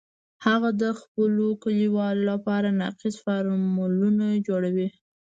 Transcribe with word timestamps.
هغه 0.45 0.69
د 0.81 0.83
خپلو 1.01 1.47
کلیوالو 1.63 2.23
لپاره 2.31 2.77
ناقص 2.81 3.15
فارمولونه 3.23 4.25
جوړوي 4.47 4.87